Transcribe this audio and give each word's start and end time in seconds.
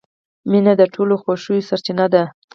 •مینه 0.49 0.73
د 0.77 0.81
ټولو 0.93 1.13
خوښیو 1.21 1.65
سرچینه 1.69 2.05
ده. 2.13 2.23